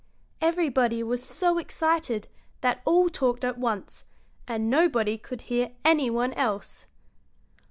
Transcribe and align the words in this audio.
Everybody 0.41 1.03
was 1.03 1.23
so 1.23 1.59
excited 1.59 2.27
that 2.61 2.81
all 2.85 3.07
talked 3.07 3.45
at 3.45 3.59
once, 3.59 4.03
and 4.47 4.67
nobody 4.67 5.15
could 5.15 5.41
hear 5.41 5.73
any 5.85 6.09
one 6.09 6.33
else. 6.33 6.87